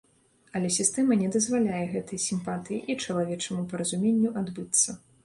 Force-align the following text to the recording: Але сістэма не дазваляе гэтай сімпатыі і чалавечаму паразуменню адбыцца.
Але 0.59 0.69
сістэма 0.77 1.17
не 1.19 1.27
дазваляе 1.35 1.81
гэтай 1.91 2.19
сімпатыі 2.23 2.79
і 2.95 2.97
чалавечаму 3.05 3.67
паразуменню 3.75 4.33
адбыцца. 4.43 4.89